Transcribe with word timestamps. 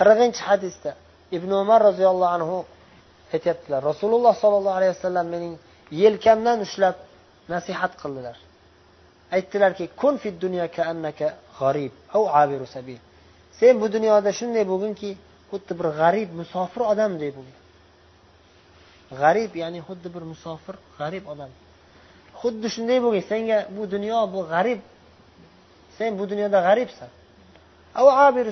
qirqinchi 0.00 0.42
hadisda 0.50 0.90
ibn 1.36 1.50
umar 1.62 1.80
roziyallohu 1.88 2.32
anhu 2.36 2.58
aytyaptilar. 3.34 3.80
Rasululloh 3.90 4.34
sollallohu 4.42 4.76
alayhi 4.80 4.92
vasallam 4.96 5.26
mening 5.34 5.54
yelkamdan 6.02 6.58
ushlab 6.66 6.96
nasihat 7.54 7.92
qildilar. 8.02 8.36
Aytdilarki 9.36 9.84
kun 10.00 10.14
fid 10.22 10.36
dunyo 10.44 10.64
annaka 10.92 11.26
g'arib 11.58 11.92
au 12.16 12.24
abiru 12.42 12.66
sabil. 12.76 13.00
Sen 13.58 13.74
bu 13.82 13.86
dunyoda 13.96 14.30
shunday 14.38 14.64
bo'lginki 14.72 15.10
xuddi 15.50 15.72
bir 15.78 15.86
g'arib 16.00 16.28
musofir 16.40 16.82
odamdek 16.92 17.30
bo'lgin 17.36 17.56
g'arib 19.20 19.52
ya'ni 19.62 19.80
xuddi 19.88 20.08
bir 20.14 20.22
musofir 20.32 20.76
g'arib 20.98 21.24
odam. 21.32 21.50
Xuddi 22.40 22.66
shunday 22.74 22.98
bo'lgin 23.04 23.24
senga 23.32 23.58
bu 23.76 23.82
dunyo 23.94 24.18
bu 24.34 24.40
g'arib 24.52 24.80
sen 25.96 26.10
bu 26.18 26.24
dunyoda 26.32 26.58
g'aribsan. 26.66 27.10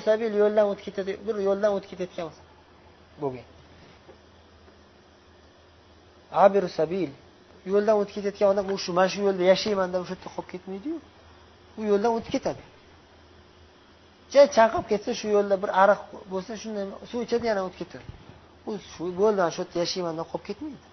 Sabil 0.09 0.33
yo'ldan 0.43 0.67
o'tib 0.71 0.85
ketadi 0.85 1.13
bir 1.27 1.37
yo'ldan 1.49 1.71
o'tib 1.77 1.91
ketayotgan 1.91 2.25
bo'lsa. 2.29 2.43
Bo'lgan. 3.23 3.47
Abiru 6.45 6.69
sabil 6.69 7.11
yo'ldan 7.73 7.97
o'tib 8.01 8.15
ketayotgan 8.17 8.49
odam 8.53 8.67
u 8.75 8.79
shu 8.85 8.93
mana 8.99 9.09
shu 9.09 9.21
yo'lda 9.29 9.43
yashayman 9.53 9.89
deb 9.93 10.01
o'sha 10.05 10.15
yerda 10.15 10.29
qolib 10.35 10.49
ketmaydiyu. 10.53 10.99
U 11.79 11.83
yo'ldan 11.91 12.13
o'tib 12.17 12.33
ketadi. 12.37 12.63
Ja 14.33 14.43
chanqab 14.57 14.85
ketsa 14.91 15.11
shu 15.21 15.27
yo'lda 15.37 15.57
bir 15.63 15.71
ariq 15.83 16.01
bo'lsa 16.33 16.53
shunday 16.63 16.85
suv 17.11 17.21
ichadi 17.27 17.45
yana 17.51 17.63
o'tib 17.67 17.79
ketadi. 17.83 18.05
U 18.69 18.71
shu 18.93 19.05
bo'ldi 19.21 19.41
shu 19.55 19.61
yerda 19.63 19.77
yashayman 19.85 20.15
deb 20.21 20.27
qolib 20.33 20.47
ketmaydi. 20.49 20.87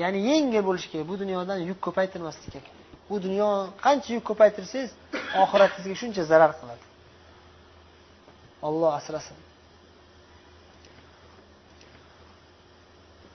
Ya'ni 0.00 0.18
yengil 0.30 0.62
bo'lishi 0.68 0.88
kerak. 0.92 1.06
Bu 1.10 1.14
dunyodan 1.22 1.58
yuk 1.70 1.78
ko'paytirmaslik 1.86 2.50
kerak. 2.54 2.68
Bu 3.10 3.16
dunyo 3.24 3.48
qancha 3.84 4.10
yuk 4.16 4.24
ko'paytirsangiz 4.30 4.90
oxiratingizga 5.42 5.96
shuncha 6.02 6.22
zarar 6.30 6.52
qiladi. 6.60 6.84
Olloh 8.68 8.92
asrasin. 8.98 9.36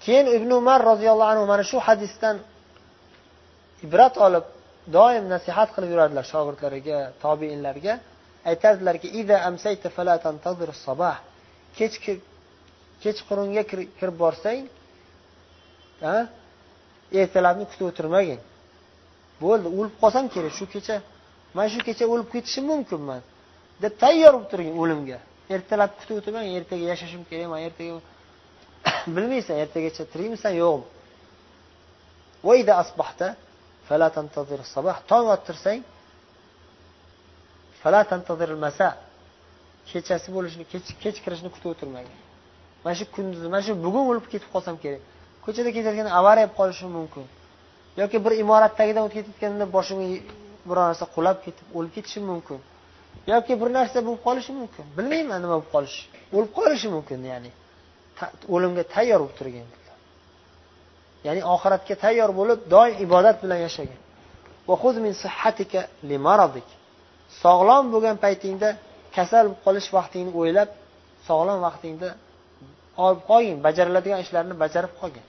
Keyin 0.03 0.27
ibn 0.37 0.49
umar 0.51 0.79
roziyallohu 0.91 1.29
anhu 1.33 1.45
mana 1.51 1.63
shu 1.71 1.77
hadisdan 1.87 2.35
ibrat 3.85 4.15
olib 4.25 4.45
doim 4.97 5.23
nasihat 5.33 5.69
qilib 5.75 5.89
yurardilar 5.93 6.25
shogirdlariga 6.33 6.99
tobeinlarga 7.23 7.93
aytardilarki 8.49 9.07
kech 11.77 11.95
kechqurunga 13.03 13.63
kirib 13.99 14.17
borsang 14.23 14.61
ertalabni 17.21 17.65
kutib 17.71 17.85
o'tirmagin. 17.89 18.39
Bo'ldi 19.43 19.67
o'lib 19.77 19.95
qolsam 20.01 20.25
kerak 20.33 20.53
shu 20.59 20.65
kecha. 20.73 20.97
Man 21.57 21.67
shu 21.73 21.79
kecha 21.87 22.05
o'lib 22.13 22.27
ketishim 22.33 22.65
mumkinman. 22.71 23.21
Deb 23.83 23.93
tayyor 24.03 24.33
bo'lib 24.35 24.49
turgin 24.51 24.75
o'limga. 24.83 25.17
Ertalab 25.55 25.91
kutib 25.99 26.15
o'tirmang 26.19 26.47
ertaga 26.57 26.83
yashashim 26.91 27.21
kerak 27.29 27.47
man 27.53 27.61
ertaga 27.67 27.93
bilmaysan 29.15 29.55
ertagacha 29.63 30.03
tirikmisan 30.13 30.53
yo'qmi 30.63 30.87
tong 35.11 35.27
ottirsang 35.35 35.79
kechasi 39.91 40.27
bo'lishini 40.35 40.65
kech 41.03 41.17
kirishini 41.23 41.49
kutib 41.55 41.69
o'tirmagin 41.73 42.17
mana 42.83 42.95
shu 42.99 43.05
kunduzi 43.15 43.47
mana 43.53 43.63
shu 43.65 43.73
bugun 43.85 44.03
o'lib 44.11 44.25
ketib 44.33 44.49
qolsam 44.53 44.75
kerak. 44.83 45.01
Ko'chada 45.45 45.69
ketayotganda 45.75 46.11
avariya 46.19 46.47
bo'lib 46.47 46.57
qolishim 46.59 46.89
mumkin. 46.97 47.25
Yoki 48.01 48.17
bir 48.25 48.33
imorat 48.43 48.73
tagidan 48.79 49.03
o'tib 49.07 49.15
ketayotganda 49.17 49.65
boshimga 49.75 50.07
biror 50.69 50.85
narsa 50.89 51.05
qulab 51.15 51.37
ketib 51.45 51.67
o'lib 51.77 51.91
ketishim 51.97 52.23
mumkin. 52.31 52.59
Yoki 53.31 53.53
bir 53.61 53.69
narsa 53.77 53.97
bo'lib 54.05 54.21
qolishi 54.27 54.51
mumkin. 54.59 54.85
Bilmayman 54.97 55.39
nima 55.43 55.55
bo'lib 55.57 55.69
qolishi. 55.75 56.03
O'lib 56.35 56.51
qolishi 56.57 56.87
mumkin 56.95 57.19
ya'ni 57.31 57.51
o'limga 58.55 58.83
tayyor 58.95 59.19
bo'lib 59.23 59.35
turgan. 59.39 59.67
Ya'ni 61.27 61.41
oxiratga 61.53 61.95
tayyor 62.03 62.29
bo'lib 62.39 62.59
doim 62.73 62.95
ibodat 63.05 63.37
bilan 63.43 63.59
yashagan. 63.65 63.99
Sog'lom 67.43 67.85
bo'lgan 67.93 68.17
paytingda 68.25 68.69
kasal 69.15 69.45
bo'lib 69.47 69.59
qolish 69.65 69.87
vaqtingni 69.97 70.31
o'ylab 70.39 70.69
sog'lom 71.27 71.59
vaqtingda 71.67 72.09
olib 73.05 73.21
qolgin 73.29 73.57
bajariladigan 73.65 74.19
ishlarni 74.25 74.55
bajarib 74.63 74.93
qolgin. 75.01 75.25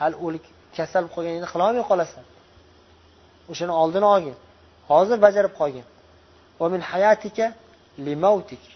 Hali 0.00 0.16
o'lik 0.26 0.44
kasal 0.76 1.02
bo'lib 1.04 1.14
qolganingda 1.16 1.48
qilolmay 1.54 1.84
qolasan. 1.90 2.24
O'shani 3.50 3.72
oldini 3.82 4.06
olgin. 4.14 4.36
Hozir 4.90 5.18
bajarib 5.26 5.52
qolgin. 5.60 5.86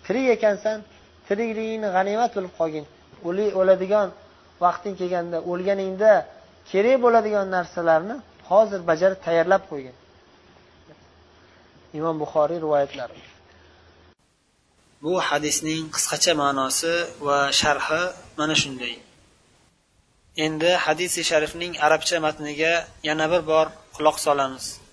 Tirik 0.07 0.27
ekansan 0.37 0.79
tirikligingni 1.29 1.89
g'animat 1.97 2.31
bilib 2.37 2.53
qolgin. 2.61 2.85
O'ladigan 3.61 4.09
vaqting 4.65 4.95
kelganda 5.01 5.39
o'lganingda 5.51 6.13
kerak 6.71 6.97
bo'ladigan 7.05 7.47
narsalarni 7.57 8.17
hozir 8.51 8.81
bajarib 8.91 9.19
tayyorlab 9.27 9.63
qo'ygin. 9.71 9.95
Imom 11.99 12.17
buxoriy 12.23 12.59
rivoyatlari. 12.65 13.17
Bu 15.05 15.15
hadisning 15.29 15.83
qisqacha 15.95 16.33
ma'nosi 16.43 16.95
va 17.27 17.39
sharhi 17.61 18.03
mana 18.39 18.55
shunday. 18.63 18.95
Endi 20.47 20.71
hadisi 20.85 21.21
sharifning 21.31 21.73
arabcha 21.87 22.17
matniga 22.27 22.73
yana 23.09 23.27
bir 23.33 23.43
bor 23.53 23.67
quloq 23.97 24.19
solamiz 24.19 24.85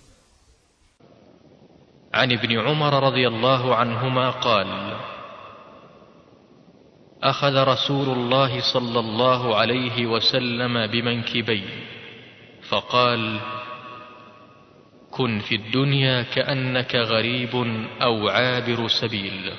عن 2.14 2.32
ابن 2.32 2.60
عمر 2.60 3.04
رضي 3.04 3.28
الله 3.28 3.76
عنهما 3.76 4.30
قال 4.30 4.68
أخذ 7.24 7.56
رسول 7.64 8.10
الله 8.10 8.74
صلى 8.74 9.00
الله 9.00 9.56
عليه 9.56 10.06
وسلم 10.06 10.88
بمنكبي 10.88 11.64
فقال 12.70 13.40
كن 15.12 15.40
في 15.40 15.56
الدنيا 15.56 16.22
كأنك 16.22 16.96
غريب 16.96 17.56
أو 18.02 18.30
عابر 18.30 18.88
سبيل. 18.88 19.54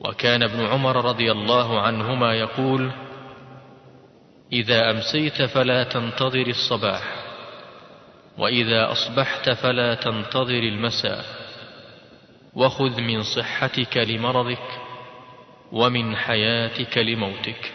وكان 0.00 0.42
ابن 0.42 0.60
عمر 0.66 1.04
رضي 1.04 1.32
الله 1.32 1.80
عنهما 1.80 2.34
يقول 2.34 2.90
إذا 4.52 4.90
أمسيت 4.90 5.42
فلا 5.42 5.84
تنتظر 5.84 6.46
الصباح. 6.46 7.21
وإذا 8.38 8.92
أصبحت 8.92 9.50
فلا 9.50 9.94
تنتظر 9.94 10.58
المساء 10.58 11.24
وخذ 12.54 13.00
من 13.00 13.22
صحتك 13.22 13.96
لمرضك 13.96 14.68
ومن 15.72 16.16
حياتك 16.16 16.98
لموتك 16.98 17.72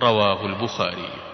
رواه 0.00 0.46
البخاري. 0.46 1.25